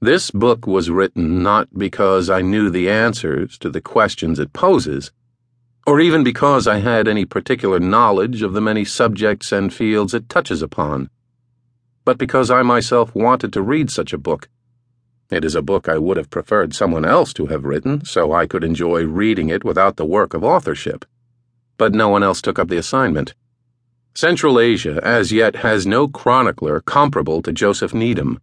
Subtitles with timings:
[0.00, 5.10] This book was written not because I knew the answers to the questions it poses,
[5.86, 10.28] or even because I had any particular knowledge of the many subjects and fields it
[10.28, 11.08] touches upon,
[12.04, 14.50] but because I myself wanted to read such a book.
[15.30, 18.46] It is a book I would have preferred someone else to have written, so I
[18.46, 21.06] could enjoy reading it without the work of authorship.
[21.78, 23.34] But no one else took up the assignment.
[24.14, 28.38] Central Asia as yet has no chronicler comparable to Joseph Needham,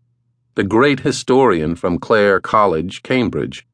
[0.55, 3.65] the great historian from Clare College, Cambridge,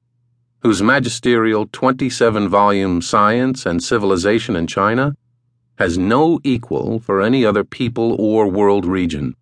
[0.61, 5.13] whose magisterial 27 volume Science and Civilization in China
[5.77, 9.35] has no equal for any other people or world region.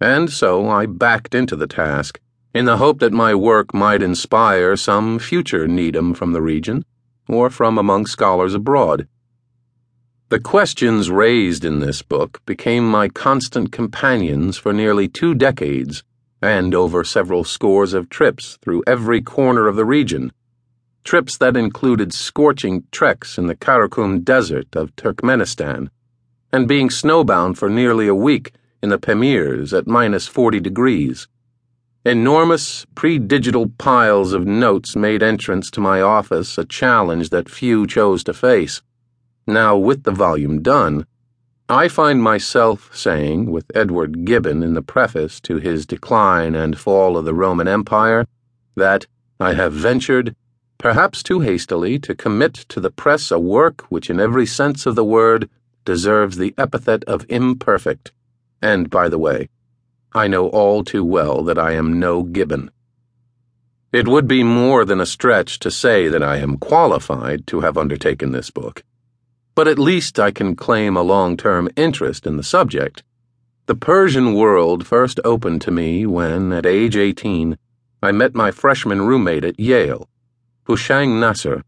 [0.00, 2.20] And so I backed into the task
[2.52, 6.84] in the hope that my work might inspire some future Needham from the region
[7.26, 9.08] or from among scholars abroad.
[10.28, 16.02] The questions raised in this book became my constant companions for nearly two decades
[16.42, 20.32] and over several scores of trips through every corner of the region.
[21.04, 25.88] Trips that included scorching treks in the Karakum Desert of Turkmenistan
[26.52, 31.28] and being snowbound for nearly a week in the Pamirs at minus 40 degrees.
[32.04, 37.86] Enormous, pre digital piles of notes made entrance to my office a challenge that few
[37.86, 38.80] chose to face.
[39.46, 41.06] Now, with the volume done,
[41.68, 47.16] I find myself saying, with Edward Gibbon in the preface to his Decline and Fall
[47.16, 48.24] of the Roman Empire,
[48.76, 49.06] that
[49.40, 50.36] I have ventured,
[50.78, 54.94] perhaps too hastily, to commit to the press a work which, in every sense of
[54.94, 55.50] the word,
[55.84, 58.12] deserves the epithet of imperfect.
[58.62, 59.48] And, by the way,
[60.12, 62.70] I know all too well that I am no Gibbon.
[63.92, 67.76] It would be more than a stretch to say that I am qualified to have
[67.76, 68.84] undertaken this book
[69.56, 73.02] but at least I can claim a long term interest in the subject.
[73.64, 77.56] The Persian world first opened to me when, at age 18,
[78.02, 80.08] I met my freshman roommate at Yale,
[80.68, 81.64] Hushang Nasr,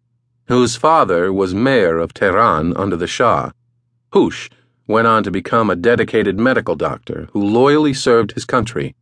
[0.49, 3.51] whose father was mayor of Tehran under the Shah.
[4.13, 4.51] Hush
[4.87, 8.95] went on to become a dedicated medical doctor who loyally served his country.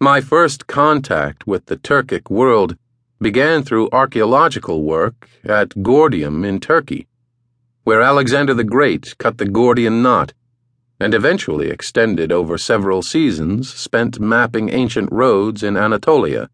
[0.00, 2.76] My first contact with the Turkic world
[3.20, 7.06] began through archaeological work at Gordium in Turkey
[7.84, 10.32] where Alexander the Great cut the Gordian knot,
[10.98, 16.48] and eventually extended over several seasons spent mapping ancient roads in Anatolia.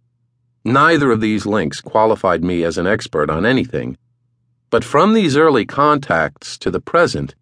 [0.65, 3.97] Neither of these links qualified me as an expert on anything,
[4.71, 7.35] but from these early contacts to the present,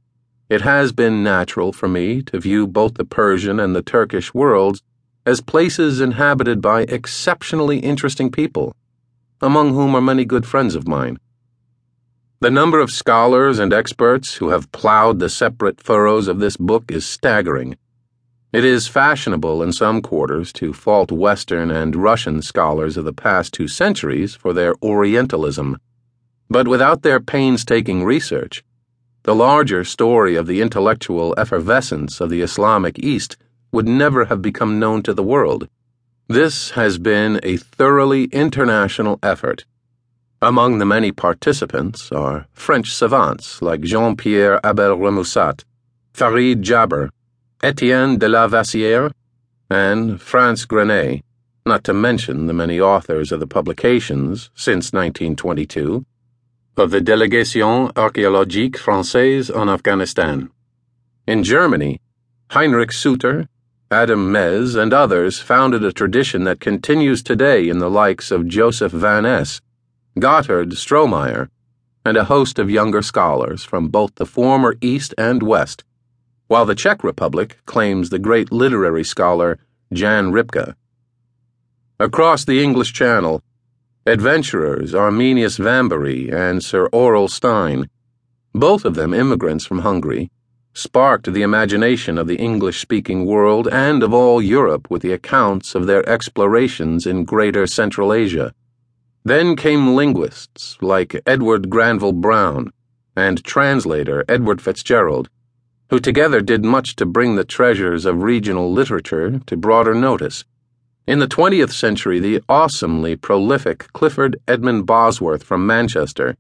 [0.48, 4.82] it has been natural for me to view both the Persian and the Turkish worlds
[5.26, 8.74] as places inhabited by exceptionally interesting people,
[9.42, 11.18] among whom are many good friends of mine.
[12.40, 16.84] The number of scholars and experts who have plowed the separate furrows of this book
[16.88, 17.76] is staggering.
[18.52, 23.52] It is fashionable in some quarters to fault Western and Russian scholars of the past
[23.52, 25.78] two centuries for their Orientalism.
[26.48, 28.62] But without their painstaking research,
[29.24, 33.36] the larger story of the intellectual effervescence of the Islamic East
[33.72, 35.68] would never have become known to the world.
[36.28, 39.64] This has been a thoroughly international effort
[40.40, 45.64] among the many participants are French savants like Jean Pierre Abel Remusat,
[46.12, 47.10] Farid Jaber,
[47.62, 49.10] Etienne de la Vaissière,
[49.68, 51.22] and Frantz Grenet,
[51.66, 56.06] not to mention the many authors of the publications, since 1922,
[56.76, 60.50] of the Délégation Archéologique Française en Afghanistan.
[61.26, 62.00] In Germany,
[62.50, 63.48] Heinrich Suter,
[63.90, 68.92] Adam Mez, and others founded a tradition that continues today in the likes of Joseph
[68.92, 69.60] Van Ess
[70.20, 71.48] Gotthard Strohmaier,
[72.04, 75.84] and a host of younger scholars from both the former East and West,
[76.46, 79.58] while the Czech Republic claims the great literary scholar
[79.92, 80.74] Jan Rypka.
[82.00, 83.42] Across the English Channel,
[84.06, 87.90] adventurers Arminius Vambery and Sir Aurel Stein,
[88.54, 90.30] both of them immigrants from Hungary,
[90.72, 95.74] sparked the imagination of the English speaking world and of all Europe with the accounts
[95.74, 98.54] of their explorations in Greater Central Asia.
[99.24, 102.70] Then came linguists like Edward Granville Browne
[103.16, 105.28] and translator Edward Fitzgerald,
[105.90, 110.44] who together did much to bring the treasures of regional literature to broader notice.
[111.06, 116.36] In the 20th century, the awesomely prolific Clifford Edmund Bosworth from Manchester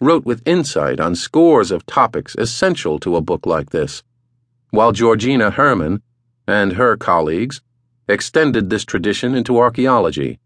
[0.00, 4.02] wrote with insight on scores of topics essential to a book like this,
[4.70, 6.02] while Georgina Herrmann
[6.46, 7.60] and her colleagues
[8.08, 10.38] extended this tradition into archaeology.